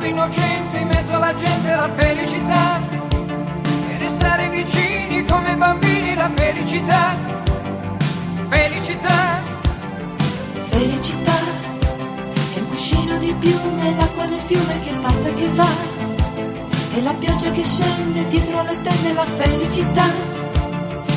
[0.00, 2.80] sguardo innocente in mezzo alla gente la felicità.
[3.88, 7.14] E restare vicini come bambini la felicità,
[8.48, 9.42] felicità,
[10.64, 11.38] felicità.
[12.54, 15.68] È un cuscino di piume, l'acqua del fiume che passa e che va.
[16.94, 20.04] E la pioggia che scende dietro le tende la felicità.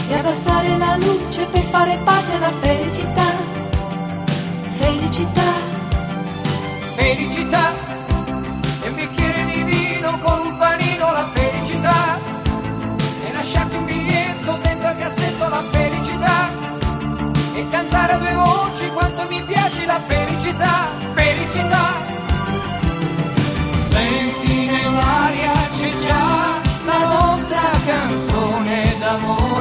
[0.09, 3.25] E abbassare la luce per fare pace alla felicità,
[4.75, 5.51] felicità,
[6.95, 7.82] felicità
[18.13, 21.85] e a due voci quanto mi piace la felicità, felicità.
[23.89, 29.52] Senti nell'aria c'è già la nostra canzone d'amore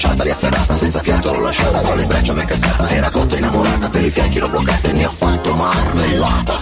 [0.00, 3.90] schiacciata, riafferrata, senza fiato l'ho lasciata, con le braccia mi me cascata, era cotta innamorata,
[3.90, 6.59] per i fianchi l'ho bloccata e ne ho fatto marmellata.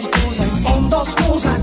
[0.00, 1.59] scusa, in fondo scusa.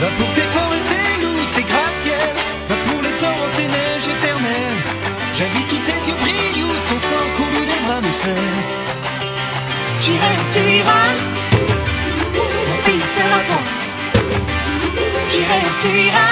[0.00, 2.34] Va pour tes forêts, tes loups, tes gratte-ciel.
[2.68, 4.82] Va pour les torrents, tes neiges éternelles.
[5.34, 8.64] J'habite où tes yeux brillent, ton sang coule, des bras nous serrent.
[10.00, 11.12] J'irai, tu iras.
[12.68, 13.62] Mon pays sera toi.
[15.28, 16.29] J'irai, tu iras.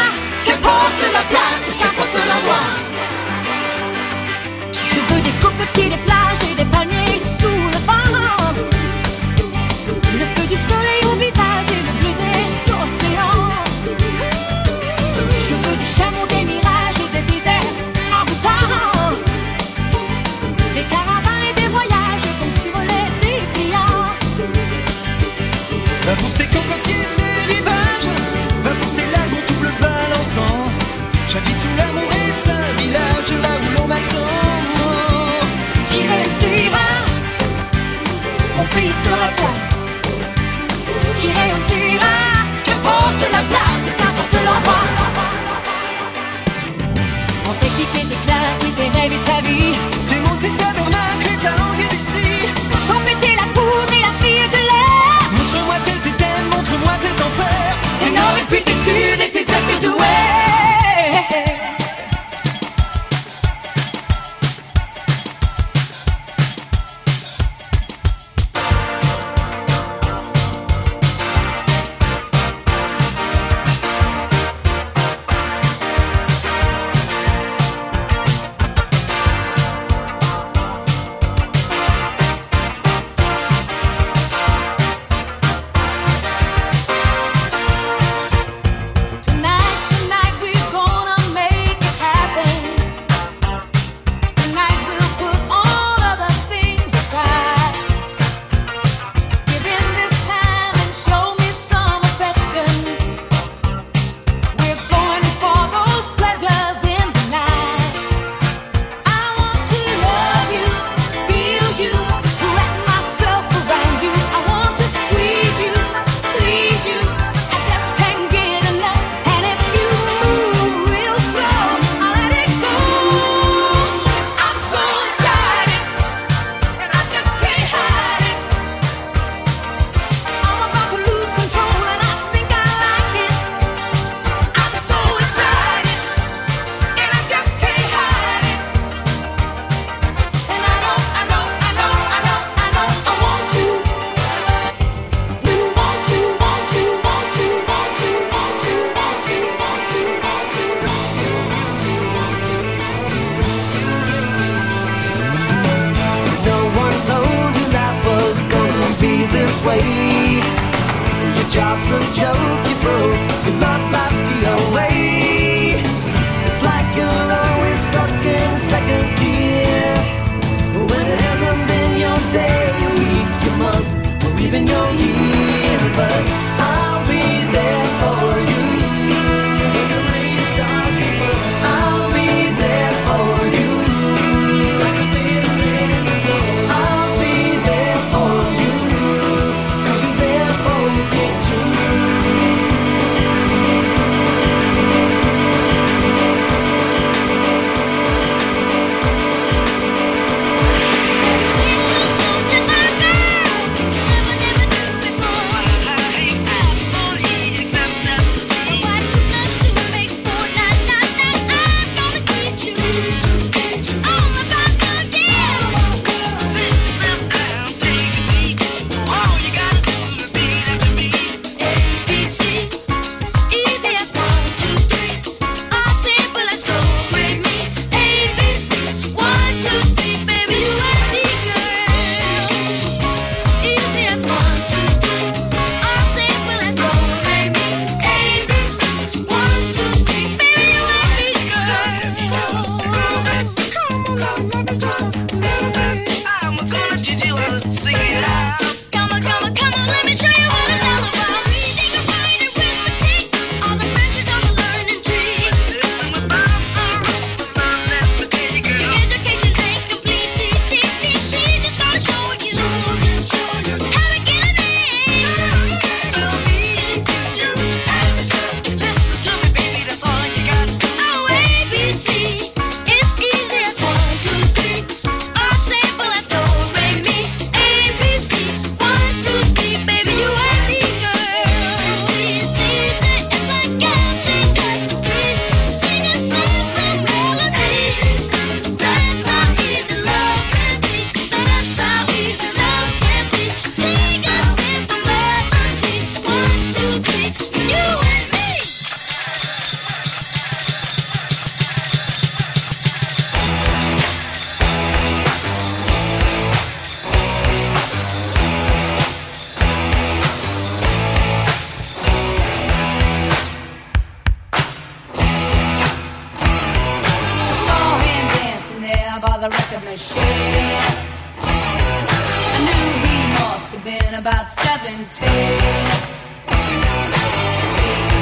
[323.89, 325.29] Been about 17.
[325.29, 325.55] He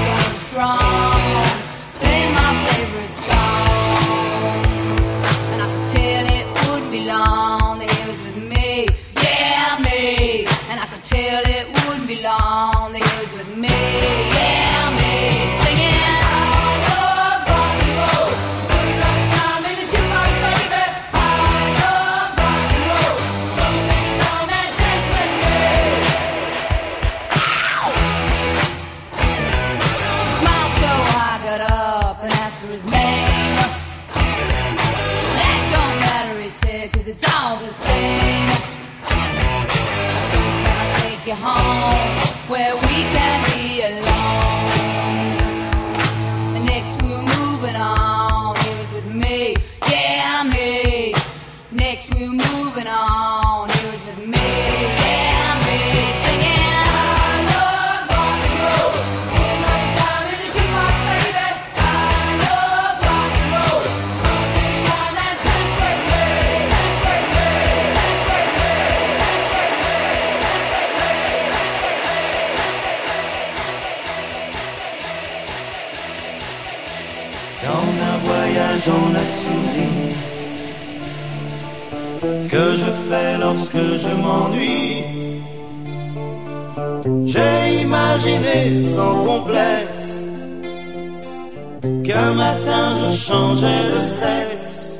[0.07, 1.21] was strong,
[1.99, 3.36] playing my favorite song.
[88.19, 90.15] J'ai imaginé sans complexe
[92.05, 94.93] qu'un matin je changeais de sexe,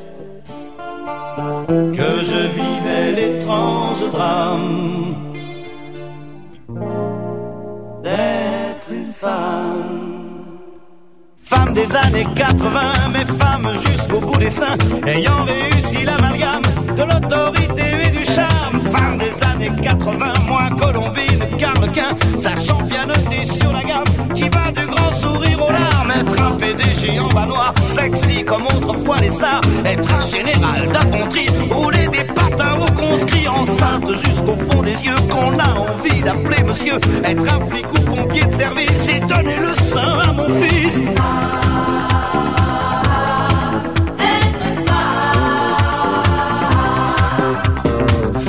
[1.67, 5.15] que je vivais l'étrange drame
[8.03, 10.17] d'être une femme.
[11.41, 12.81] Femme des années 80,
[13.13, 14.77] mais femme jusqu'au bout des seins,
[15.07, 16.61] ayant réussi l'amalgame
[16.95, 18.81] de l'autorité et du charme.
[18.91, 23.06] Femme des années 80, moins Colombine, Carlequin, sachant pianoter
[29.85, 35.59] Être un général d'infanterie, rouler des patins au conscrit, enceinte jusqu'au fond des yeux, qu'on
[35.59, 36.95] a envie d'appeler monsieur.
[37.23, 41.03] Être un flic ou pompier de service et donner le sein à mon fils.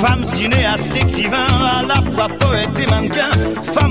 [0.01, 3.31] Femme cinéaste, écrivain, à la fois poète et mannequin.
[3.63, 3.88] Femme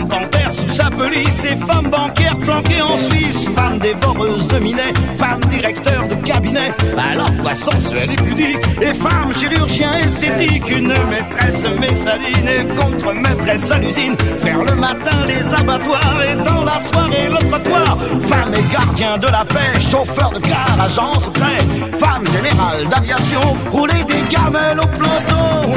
[1.23, 2.37] et femme bancaire
[2.83, 3.49] en Suisse.
[3.55, 8.59] Femme dévoreuse de minet, femme directeur de cabinet, à la fois sensuelle et pudique.
[8.81, 14.17] Et femme chirurgien esthétique, une maîtresse messaline et contre-maîtresse à l'usine.
[14.39, 17.99] Faire le matin les abattoirs et dans la soirée le trottoir.
[18.21, 21.59] Femme et gardien de la paix, chauffeur de car, agent secret.
[21.99, 23.41] Femme générale d'aviation,
[23.71, 25.75] rouler des gamelles au planton.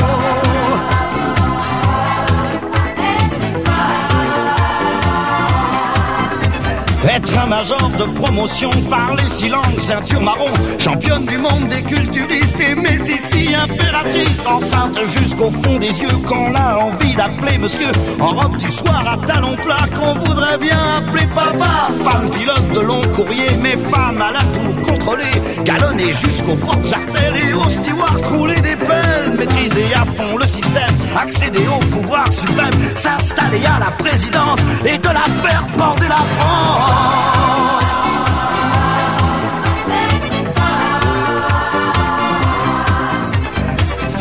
[7.09, 12.59] Être un major de promotion, parler six langues, ceinture marron, championne du monde des culturistes
[12.59, 18.29] et mais ici impératrice, enceinte jusqu'au fond des yeux, qu'on a envie d'appeler monsieur, en
[18.39, 23.01] robe du soir à talons plats, qu'on voudrait bien appeler papa, femme pilote de long
[23.15, 28.61] courrier, mais femme à la tour contrôlée, galonnée jusqu'au fort jartel et au steward rouler
[28.61, 34.59] des pelles, maîtriser à fond le système, accéder au pouvoir suprême, s'installer à la présidence
[34.85, 36.90] et de la faire border la France.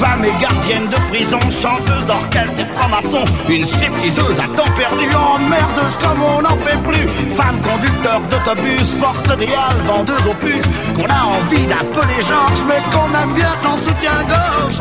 [0.00, 6.22] Femme gardienne de prison, chanteuse d'orchestre et franc-maçon, une stripteaseuse à temps perdu, emmerdeuse comme
[6.22, 7.06] on n'en fait plus.
[7.34, 9.48] Femme conducteur d'autobus, forte des
[9.86, 14.80] vendeuse puces, qu'on a envie d'appeler Georges, mais qu'on aime bien sans soutien-gorge.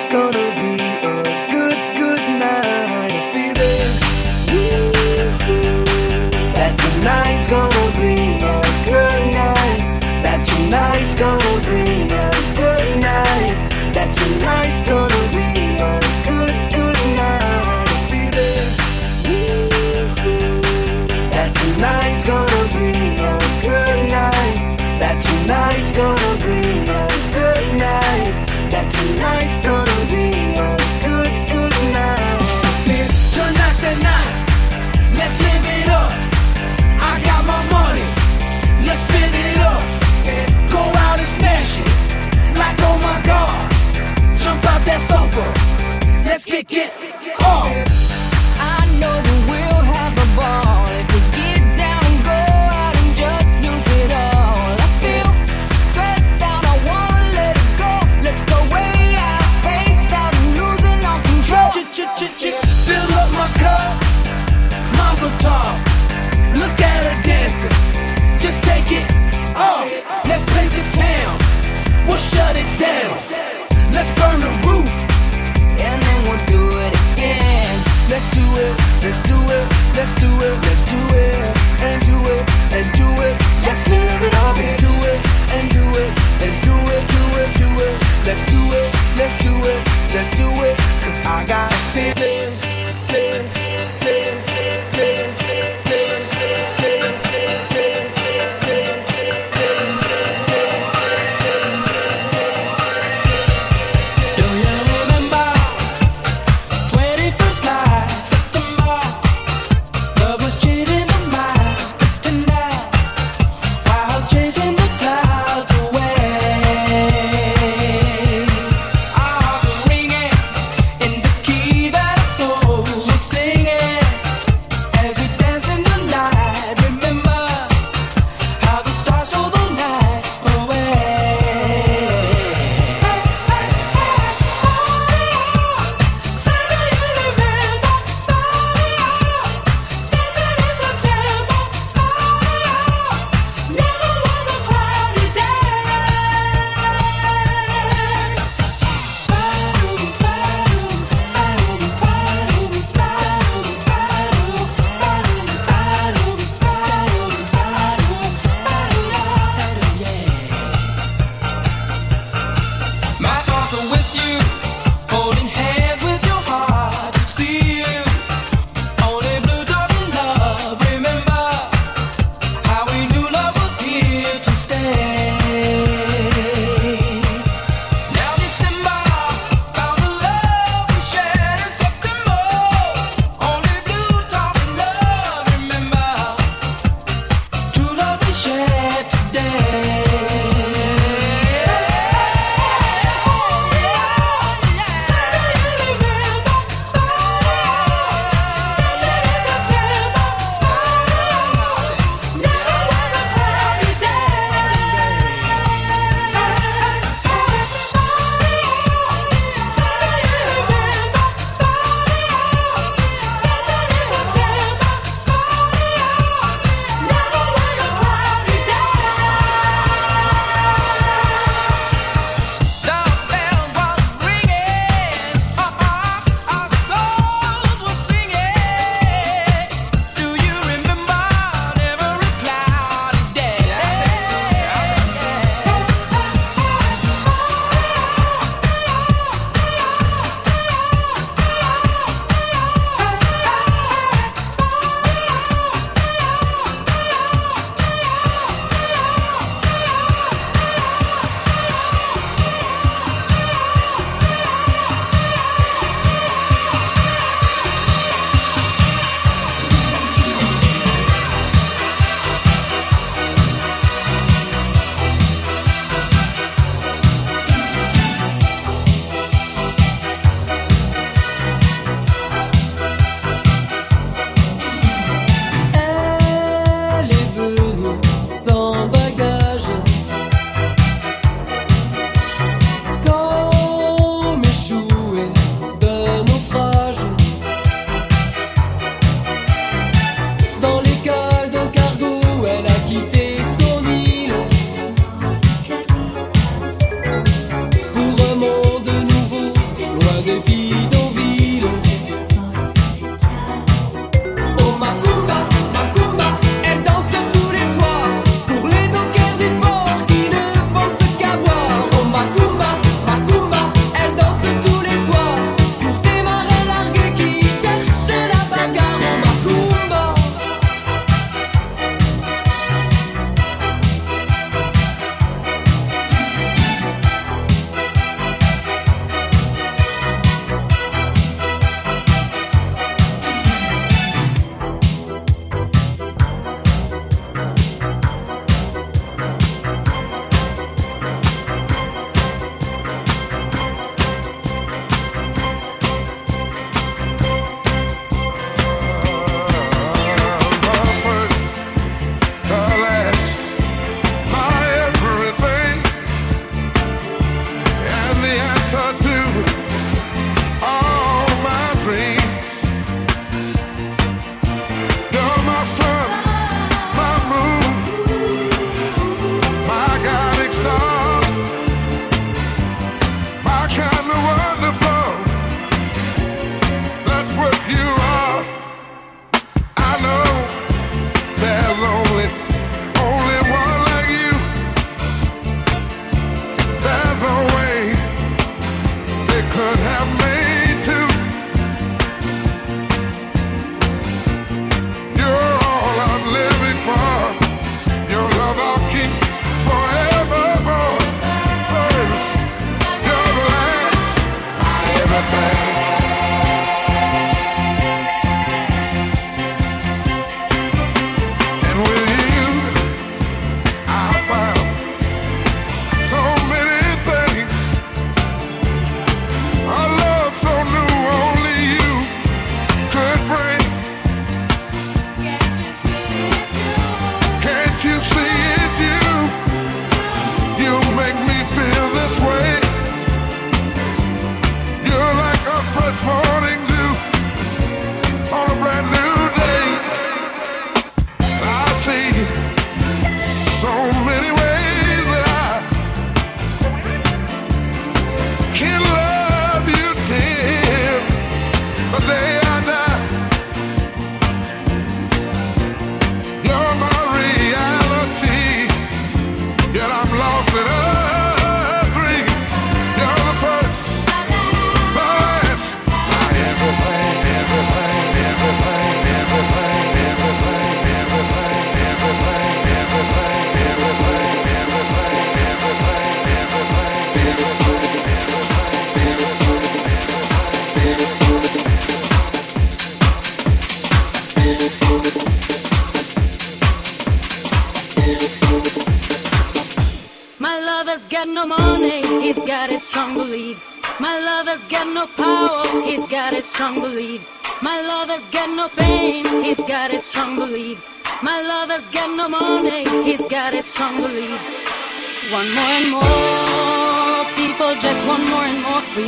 [80.01, 80.30] access to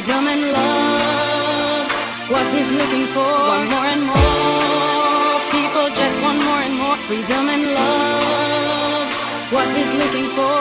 [0.04, 1.88] freedom and love.
[2.28, 5.40] What he's looking for, One more and more.
[5.56, 9.08] People just want more and more freedom and love.
[9.56, 10.60] What he's looking for,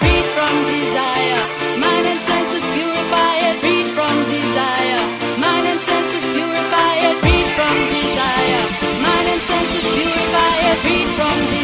[0.00, 1.40] free from desire.
[1.80, 5.02] Mind and senses purify it, free from desire.
[5.40, 8.64] Mind and senses purify it, free from desire.
[9.00, 11.57] Mind and senses purify it, free from desire.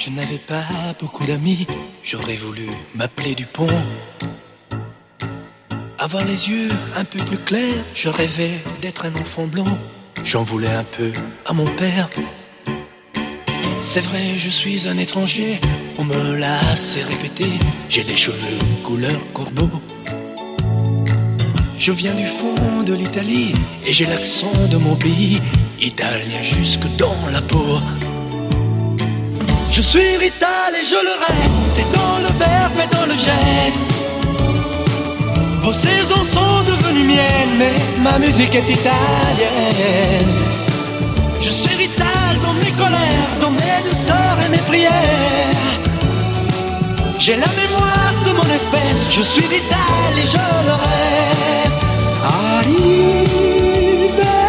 [0.00, 0.64] Je n'avais pas
[0.98, 1.66] beaucoup d'amis.
[2.02, 3.68] J'aurais voulu m'appeler Dupont.
[5.98, 9.66] Avoir les yeux un peu plus clairs, je rêvais d'être un enfant blond.
[10.24, 11.12] J'en voulais un peu
[11.44, 12.08] à mon père.
[13.82, 15.60] C'est vrai, je suis un étranger,
[15.98, 17.44] on me l'a assez répété.
[17.90, 19.68] J'ai les cheveux couleur corbeau.
[21.76, 23.52] Je viens du fond de l'Italie
[23.84, 25.42] et j'ai l'accent de mon pays,
[25.78, 27.80] italien jusque dans la peau.
[29.80, 34.10] Je suis vital et je le reste, et dans le verbe et dans le geste.
[35.62, 37.72] Vos saisons sont devenues miennes, mais
[38.02, 40.28] ma musique est italienne.
[41.40, 45.64] Je suis vital dans mes colères, dans mes douceurs et mes prières.
[47.18, 51.10] J'ai la mémoire de mon espèce, je suis vital et je le reste.
[54.10, 54.39] Yesterday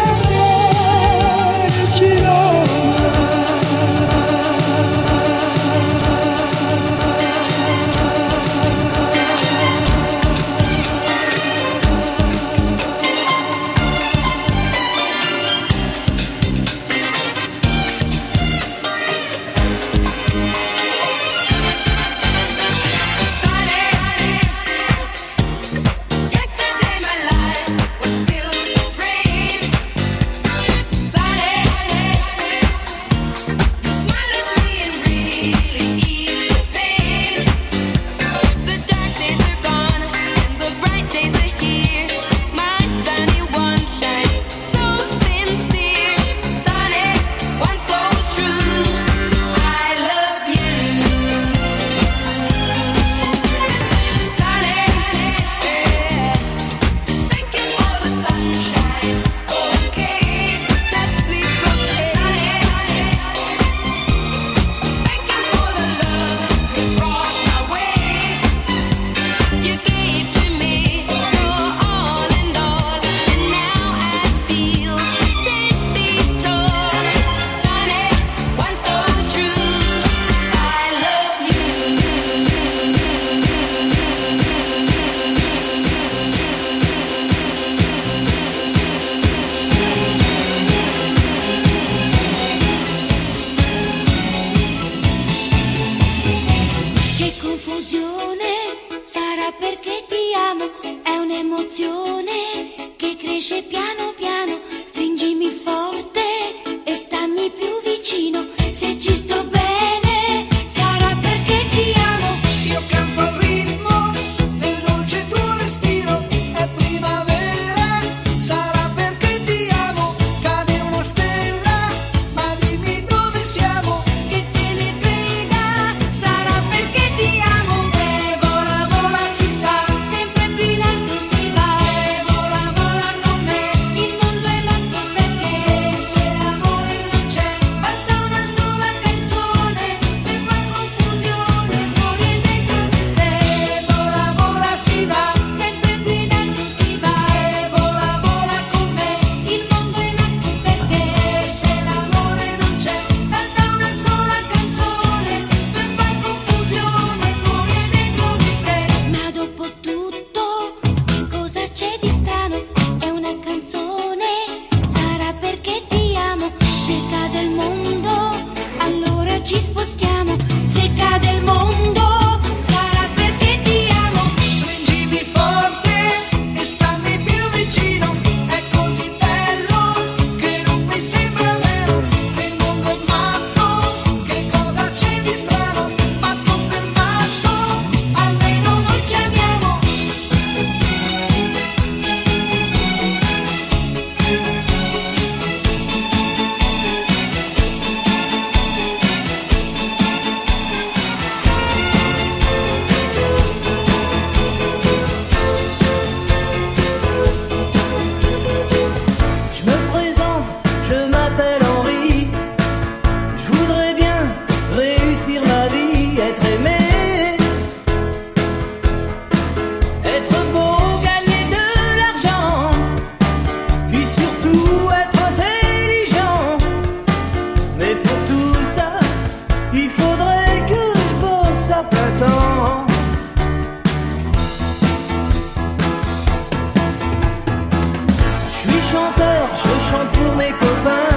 [239.54, 241.16] je chante pour mes copains.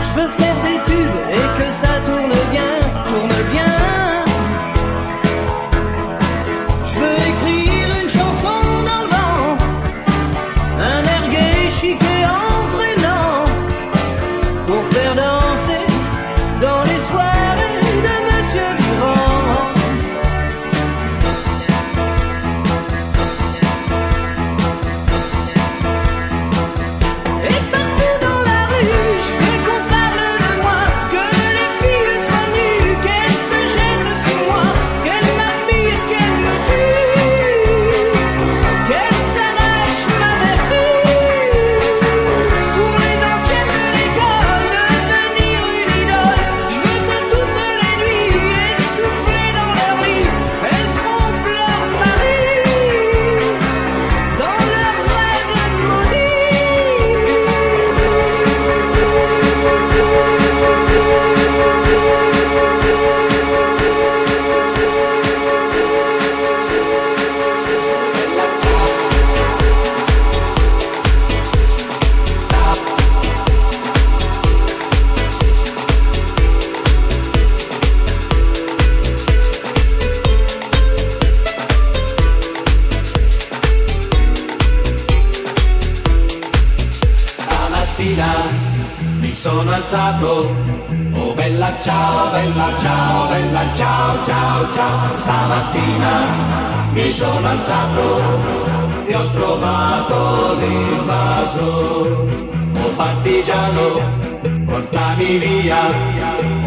[0.00, 0.55] Je veux faire